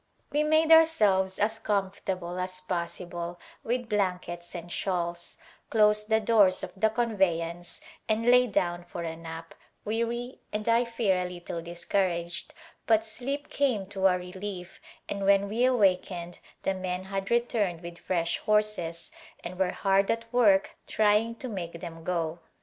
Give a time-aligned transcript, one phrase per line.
[0.31, 5.37] We made ourselves as comfortable as possible with blankets and shawls,
[5.69, 9.53] closed the doors of the convey ance and lay down for a nap,
[9.85, 12.55] weary and I fear a little discouraged,
[12.87, 17.99] but sleep came to our relief and when we awakened the men had returned with
[17.99, 19.11] fresh horses
[19.43, 22.39] and were hard at work trying to make them go.